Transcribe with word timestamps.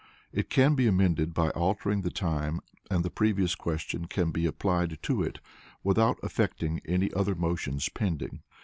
It 0.33 0.49
can 0.49 0.73
be 0.73 0.87
amended 0.87 1.31
by 1.31 1.51
altering 1.51 2.01
the 2.01 2.09
time, 2.09 2.59
and 2.89 3.05
the 3.05 3.11
Previous 3.11 3.53
Question 3.53 4.05
can 4.07 4.31
be 4.31 4.47
applied 4.47 4.97
to 5.03 5.21
it 5.21 5.37
without 5.83 6.17
affecting 6.23 6.81
any 6.87 7.13
other 7.13 7.35
motions 7.35 7.87
pending. 7.87 8.41